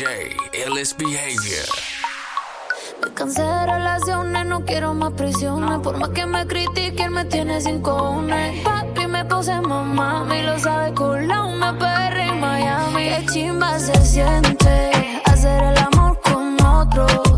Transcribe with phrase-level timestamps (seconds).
[0.00, 1.68] DJ Behavior.
[3.02, 5.78] Me cansé de relaciones, no quiero más prisiones.
[5.80, 8.64] Por más que me critiquen, me tiene sin cojones.
[8.64, 11.54] Papi, me puse mamá, me lo sabe colado.
[11.54, 13.10] Me perre en Miami.
[13.10, 14.90] Qué chimba se siente
[15.26, 17.29] hacer el amor con otro.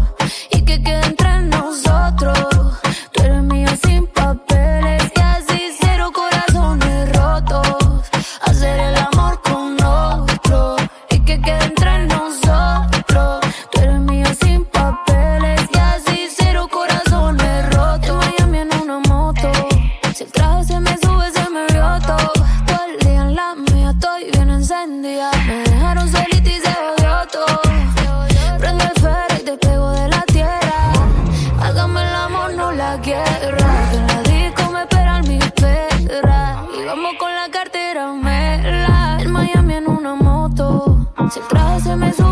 [41.96, 42.31] 没错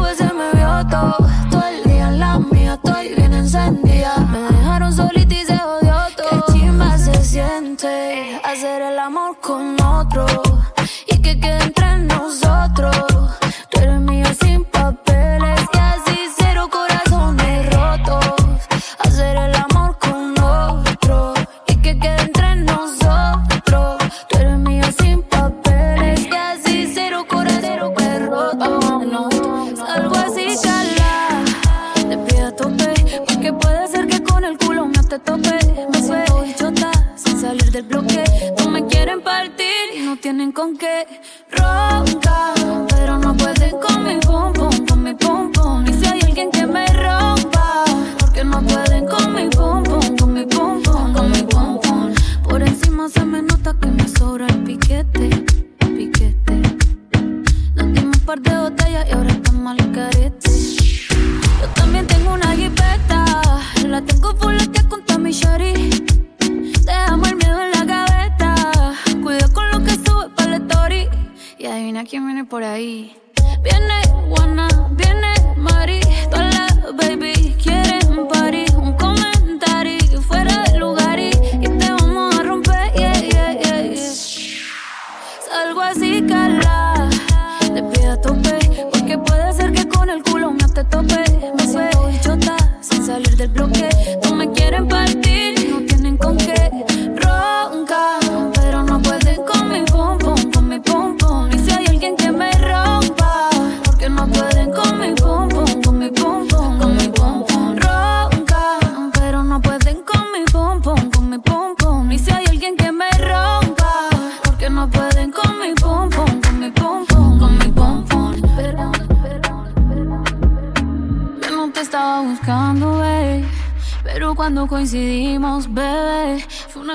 [40.30, 41.04] tienen con qué
[41.50, 42.59] roncar.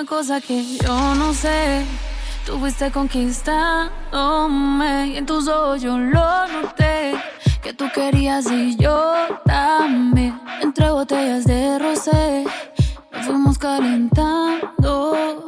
[0.06, 1.86] cosa que yo no sé.
[2.46, 7.16] Tú fuiste conquistándome y en tus ojos yo lo noté.
[7.62, 9.14] Que tú querías y yo
[9.46, 10.40] también.
[10.62, 12.46] Entre botellas de rosé
[13.12, 15.45] nos fuimos calentando.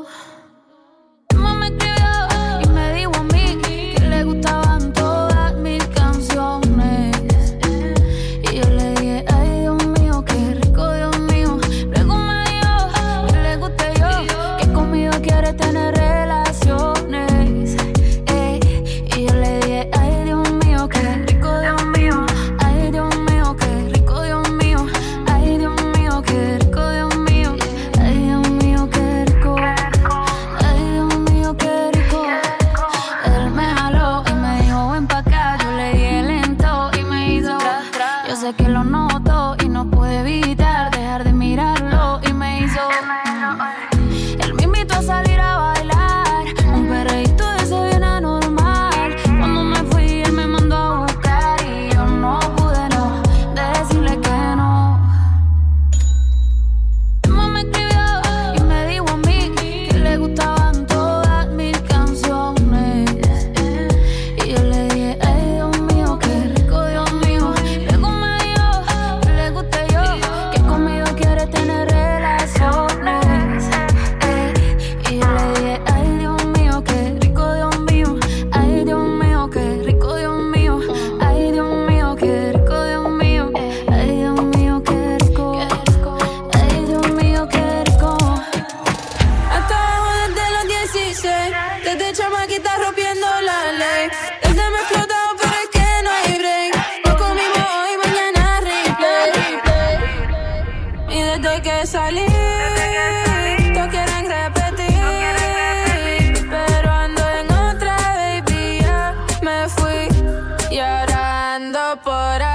[112.03, 112.46] but I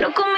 [0.00, 0.33] Loco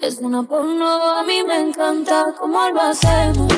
[0.00, 3.52] Es una porno, a mí me encanta cómo lo hacemos.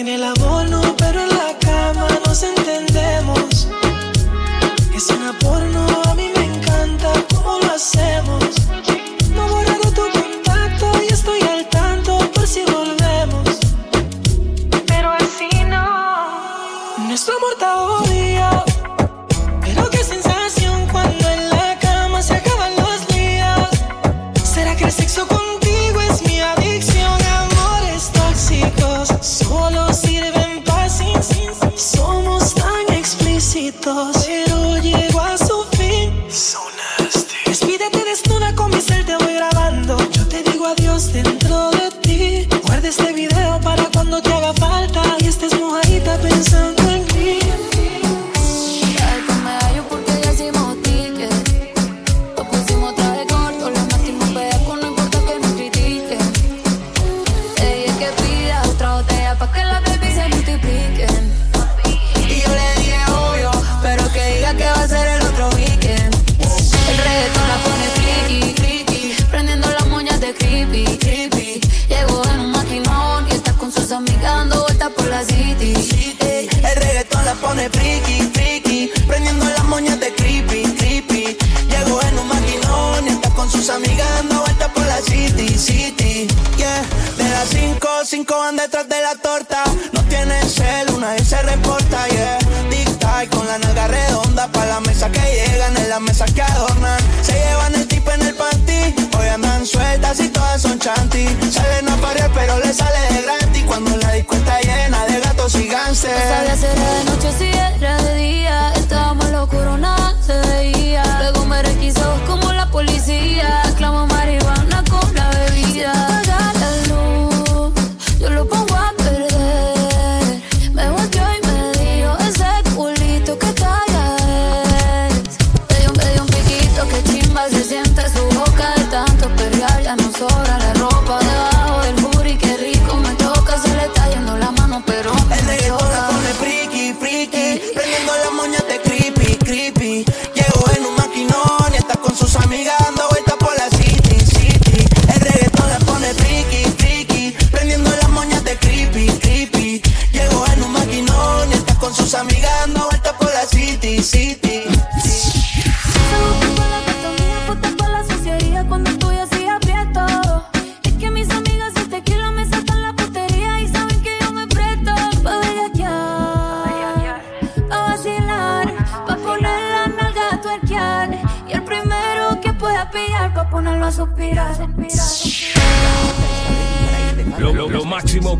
[0.00, 0.49] en el amor.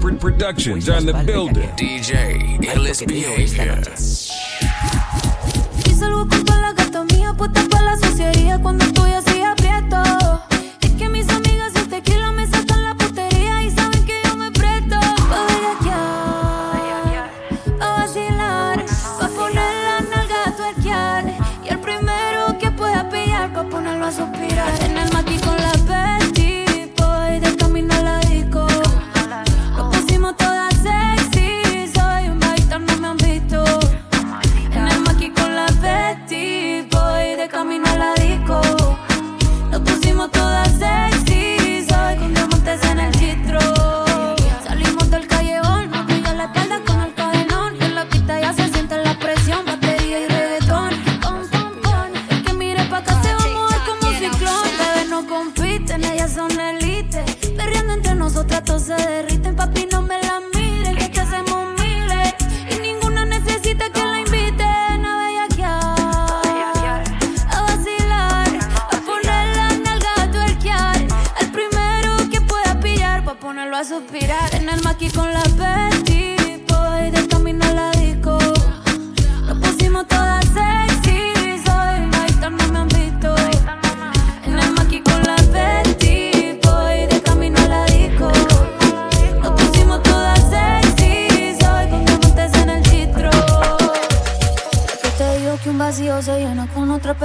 [0.00, 1.68] Corporate Productions on the building.
[1.76, 3.82] DJ Illis Behavior.
[5.84, 10.02] Y salgo con la gata mía, puesta para la suciedad cuando estoy así aprieto.
[10.80, 14.50] Es que mis amigas y tequila me sacan la putería y saben que yo me
[14.52, 14.96] presto.
[15.28, 15.46] Pa'
[17.80, 18.82] a vacilar,
[19.18, 21.24] pa' poner la nalga a tuerquear.
[21.62, 24.99] Y el primero que pueda pillar, pa' ponerlo a suspirar.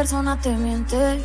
[0.05, 1.19] persona te.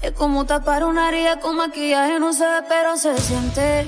[0.00, 3.86] Es como tapar una herida con maquillaje, no se pero se siente.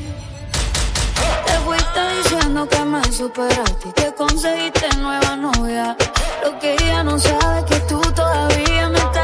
[1.44, 5.96] Te fuiste diciendo que me superaste y que conseguiste nueva novia.
[6.44, 9.23] Lo que ella no sabe es que tú todavía me estás.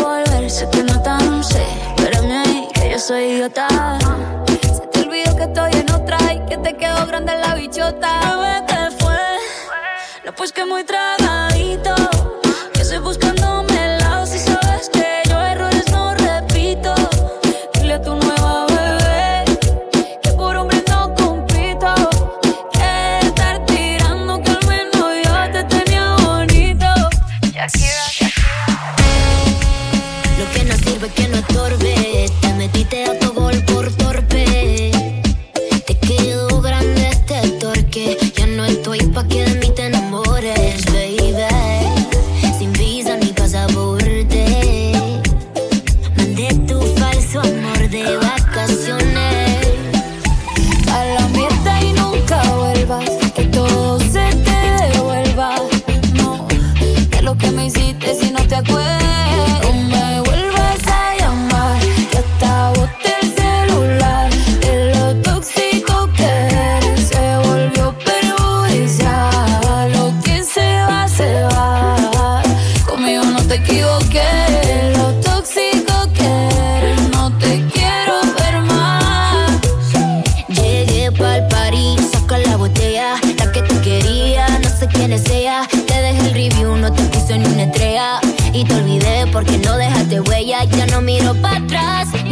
[3.11, 3.67] soy idiota.
[4.47, 8.09] Se te olvidó que estoy en otra y que te quedó grande la bichota.
[8.21, 9.19] Bebé, te fue.
[10.23, 11.20] No, pues que muy trago.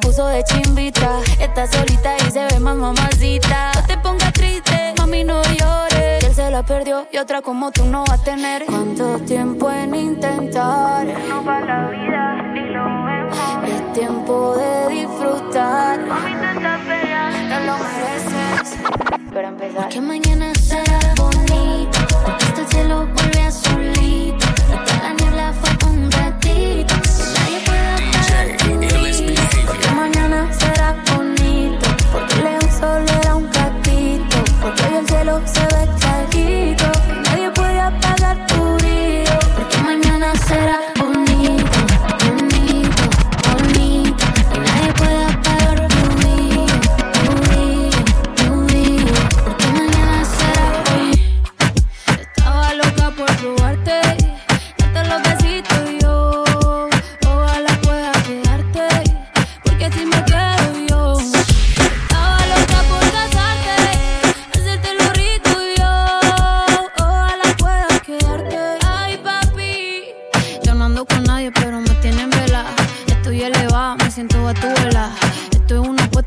[0.00, 1.20] Puso de chimbita.
[1.38, 3.72] Estás solita y se ve más mamacita.
[3.74, 6.24] No te pongas triste, mami no llores.
[6.24, 8.64] Él se la perdió y otra como tú no va a tener.
[8.66, 11.06] ¿Cuánto tiempo en intentar?
[11.28, 13.38] No va la vida, ni lo vemos.
[13.68, 16.00] Es tiempo de disfrutar.
[16.00, 18.78] Mami, tanta pena, no lo mereces.
[19.32, 19.88] Pero empezar.
[19.88, 20.49] Que mañana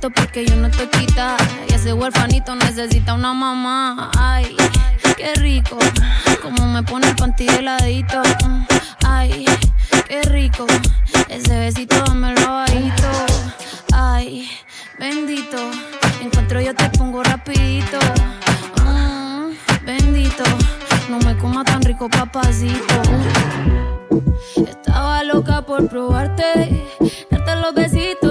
[0.09, 1.37] porque yo no te quita.
[1.69, 4.11] Y ese huerfanito necesita una mamá.
[4.17, 4.55] Ay,
[5.15, 5.77] qué rico.
[6.41, 8.21] Como me pone el panty heladito.
[9.05, 9.45] Ay,
[10.07, 10.65] qué rico.
[11.29, 13.09] Ese besito dámelo bajito.
[13.93, 14.49] Ay,
[14.99, 15.57] bendito.
[16.21, 17.99] Encuentro yo te pongo rapidito.
[18.83, 19.51] Mm,
[19.85, 20.43] bendito.
[21.09, 23.01] No me coma tan rico, papacito.
[24.55, 26.85] Estaba loca por probarte,
[27.29, 28.22] darte los besitos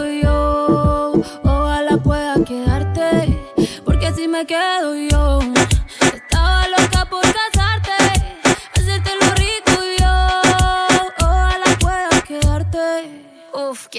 [4.44, 5.11] quedo yo.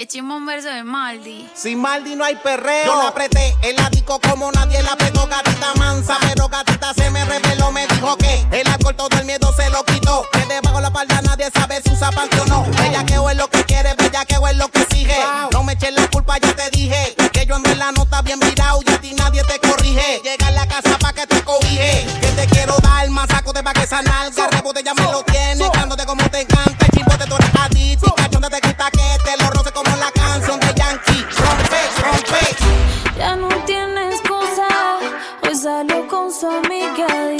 [0.06, 1.48] Chimón un verso de Maldi.
[1.54, 2.84] Sin Maldi no hay perreo.
[2.84, 6.18] Yo la apreté, el disco como nadie la apretó, gatita mansa.
[6.20, 9.82] Pero gatita se me reveló, me dijo que el alcohol todo el miedo se lo
[9.84, 10.26] quitó.
[10.32, 12.64] Que debajo la palda nadie sabe si usa o no.
[12.76, 15.16] Bellaqueo es lo que quiere, bellaqueo es lo que exige.
[15.52, 17.14] No me eches la culpa, ya te dije.
[17.32, 20.20] Que yo ando en la nota bien virado y a ti nadie te corrige.
[20.22, 22.06] Llega a la casa pa' que te cobije.
[22.20, 24.48] Que te quiero dar más saco de pa' que esa nalga.
[24.48, 26.86] Rebote ya me lo tiene, cándote como te encanta.
[26.94, 28.14] Chimbote tú eres adicto.
[28.14, 29.93] Cachonde te quita que te lo roce como
[33.16, 34.66] Ya no tiene excusa.
[35.42, 37.33] Hoy salió con su amiga.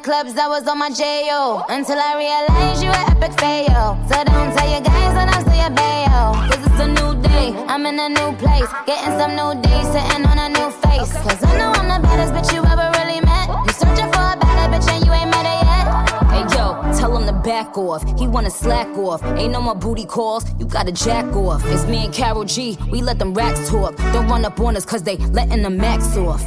[0.00, 1.64] Clubs, I was on my J.O.
[1.68, 4.00] Until I realized you were epic fail.
[4.08, 6.32] So don't tell your guys when I say your bayo.
[6.48, 8.68] Cause it's a new day, I'm in a new place.
[8.86, 11.12] Getting some new days, sitting on a new face.
[11.12, 13.48] Cause I know I'm the baddest bitch you ever really met.
[13.66, 15.84] You searching for a better bitch and you ain't met her yet.
[16.32, 18.02] Hey yo, tell him to back off.
[18.18, 19.22] He wanna slack off.
[19.36, 20.44] Ain't no more booty calls.
[20.58, 21.62] You gotta jack off.
[21.66, 22.78] It's me and Carol G.
[22.90, 23.96] We let them racks talk.
[24.14, 26.42] Don't run up on us cause they letting the max off.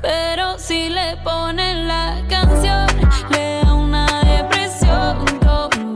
[0.00, 2.86] Pero si le ponen la canción,
[3.30, 5.87] le da una depresión.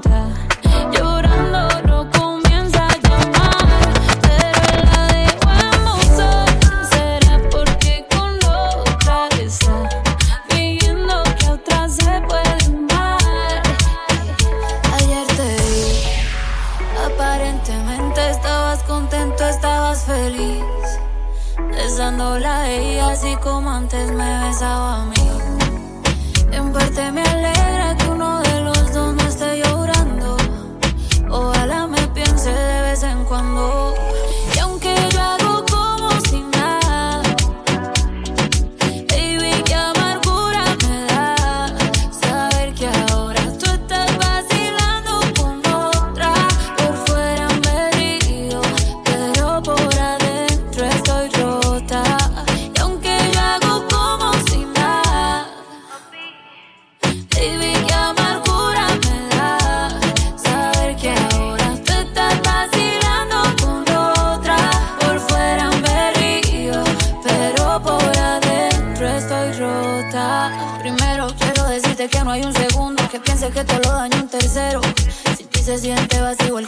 [22.03, 25.15] Besándola a ella así como antes me besaba a mí.
[26.51, 27.32] En parte me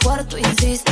[0.05, 0.91] cuarto, insisto.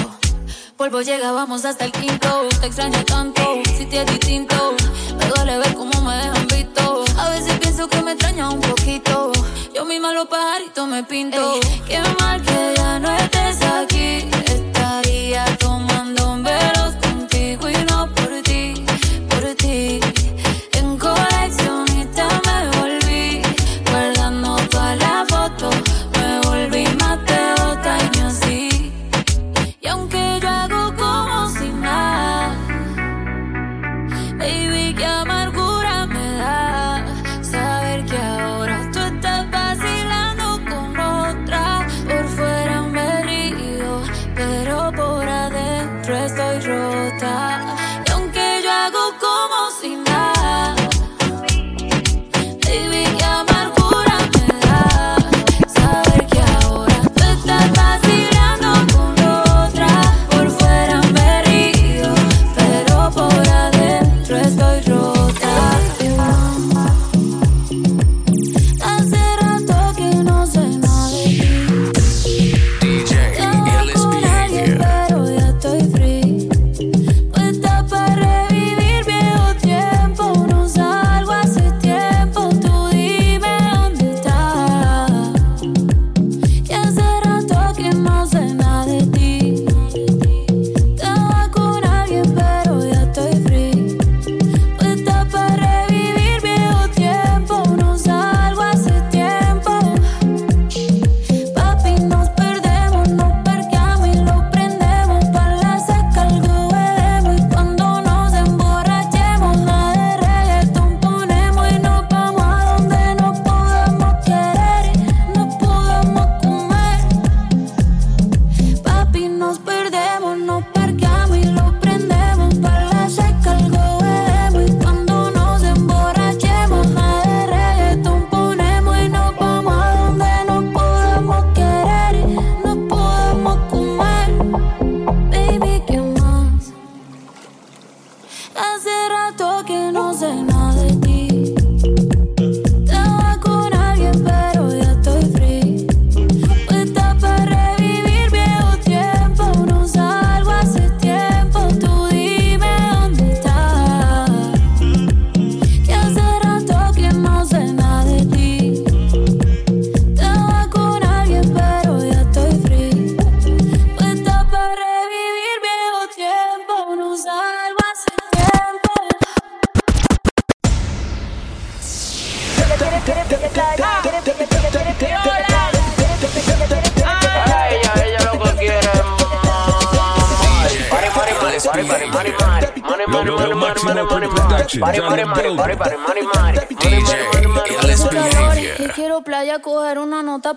[0.75, 2.47] Polvo llega, vamos hasta el quinto.
[2.59, 4.73] Te extraño tanto, si te es distinto.
[5.17, 7.05] Me duele ver cómo me dejan visto.
[7.17, 9.31] A veces pienso que me extraña un poquito.
[9.75, 11.59] Yo misma los pajaritos me pinto.
[11.87, 14.29] qué mal que ya no estés aquí.
[14.47, 15.92] Estaría tomando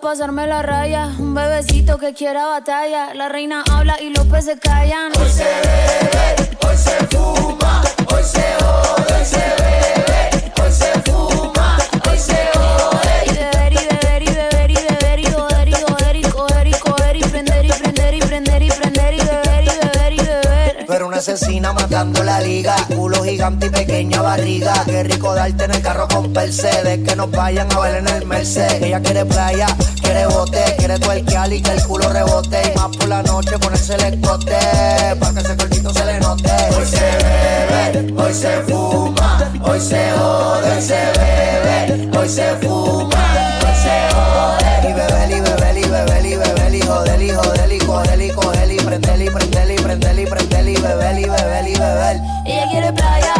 [0.00, 1.06] pasarme la raya.
[1.18, 3.14] Un bebecito que quiera batalla.
[3.14, 5.12] La reina habla y los peces callan.
[5.18, 7.82] Hoy se bebe, hoy se fuma,
[8.12, 9.95] hoy se hoy se
[21.06, 24.74] una asesina matando la liga, culo gigante y pequeña barriga.
[24.84, 28.26] Qué rico darte en el carro con Mercedes, que nos vayan a ver en el
[28.26, 28.82] Mercedes.
[28.82, 29.68] Ella quiere playa,
[30.02, 32.72] quiere bote, quiere tuerquear y que el culo rebote.
[32.76, 34.56] Más por la noche ponerse el escote,
[35.20, 36.50] para que ese cortito se le note.
[36.76, 43.58] Hoy se bebe, hoy se fuma, hoy se jode, hoy se bebe, hoy se fuma,
[43.62, 44.90] hoy se jode.
[44.90, 48.30] Y bebe, y bebe, y bebe, y bebe, y joder, y joder, y coger, y
[48.30, 52.16] coger, prender, y prender, y prender, y prender, y beber, y beber, y beber.
[52.46, 53.34] Ella quiere playa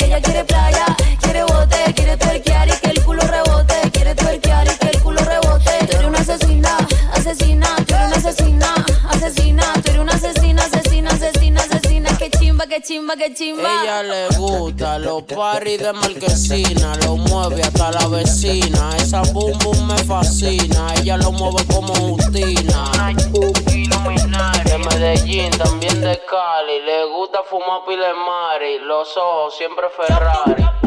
[0.00, 0.86] Ella quiere playa,
[1.20, 3.90] quiere bote, quiere twerkear y que el culo rebote.
[3.92, 5.70] Quiere twerkear y que el culo rebote.
[5.86, 6.78] Tú eres una asesina,
[7.12, 8.74] asesina, tú eres una asesina,
[9.10, 12.16] asesina, tú eres una asesina, asesina, asesina, asesina.
[12.16, 13.68] Que chimba, que chimba, que chimba.
[13.82, 18.96] Ella le gusta los paris de marquesina, lo mueve hasta la vecina.
[18.96, 22.90] Esa boom boom me fascina, ella lo mueve como Justina.
[24.90, 30.79] De Medellín, también de Cali, le gusta fumar pile mari, los ojos siempre Ferrari.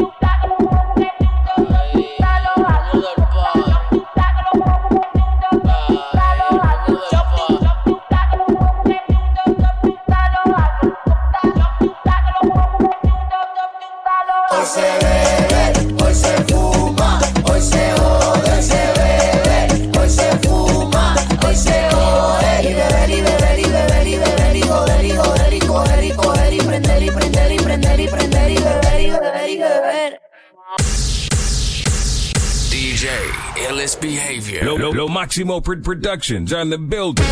[34.04, 34.64] Behavior.
[34.66, 37.24] Lo, lo, lo Maximo Productions on the building.